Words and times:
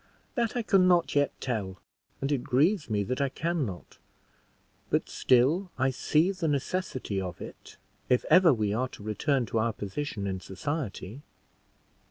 "That 0.33 0.55
I 0.55 0.63
can 0.63 0.87
not 0.87 1.13
yet 1.13 1.31
tell, 1.39 1.77
and 2.21 2.31
it 2.31 2.43
grieves 2.43 2.89
me 2.89 3.03
that 3.03 3.21
I 3.21 3.29
can 3.29 3.67
not; 3.67 3.99
but 4.89 5.07
still 5.07 5.69
I 5.77 5.91
see 5.91 6.31
the 6.31 6.47
necessity 6.47 7.21
of 7.21 7.39
it, 7.39 7.77
if 8.09 8.25
ever 8.27 8.51
we 8.51 8.73
are 8.73 8.87
to 8.87 9.03
return 9.03 9.45
to 9.45 9.59
our 9.59 9.73
position 9.73 10.25
in 10.25 10.39
society." 10.39 11.21